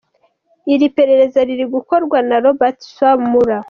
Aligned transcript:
Iri 0.73 0.87
perereza 0.97 1.39
riri 1.47 1.65
gukorwa 1.75 2.17
na 2.27 2.37
Robert 2.45 2.77
Swan 2.91 3.19
Mueller. 3.31 3.59